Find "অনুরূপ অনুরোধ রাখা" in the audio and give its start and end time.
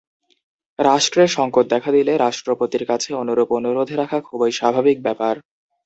3.13-4.17